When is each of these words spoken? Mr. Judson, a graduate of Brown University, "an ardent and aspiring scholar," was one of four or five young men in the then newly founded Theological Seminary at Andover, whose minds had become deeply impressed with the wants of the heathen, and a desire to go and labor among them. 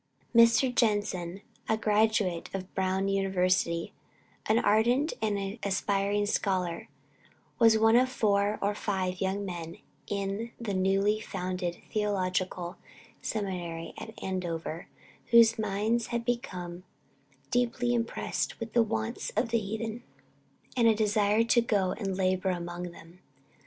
Mr. 0.35 0.73
Judson, 0.73 1.41
a 1.69 1.77
graduate 1.77 2.49
of 2.55 2.73
Brown 2.73 3.07
University, 3.07 3.93
"an 4.47 4.57
ardent 4.57 5.13
and 5.21 5.59
aspiring 5.61 6.25
scholar," 6.25 6.89
was 7.59 7.77
one 7.77 7.95
of 7.95 8.09
four 8.09 8.57
or 8.63 8.73
five 8.73 9.21
young 9.21 9.45
men 9.45 9.77
in 10.07 10.53
the 10.59 10.73
then 10.73 10.81
newly 10.81 11.19
founded 11.19 11.77
Theological 11.93 12.77
Seminary 13.21 13.93
at 13.95 14.15
Andover, 14.23 14.87
whose 15.27 15.59
minds 15.59 16.07
had 16.07 16.25
become 16.25 16.83
deeply 17.51 17.93
impressed 17.93 18.59
with 18.59 18.73
the 18.73 18.81
wants 18.81 19.29
of 19.37 19.49
the 19.49 19.59
heathen, 19.59 20.01
and 20.75 20.87
a 20.87 20.95
desire 20.95 21.43
to 21.43 21.61
go 21.61 21.91
and 21.91 22.17
labor 22.17 22.49
among 22.49 22.89
them. 22.89 23.19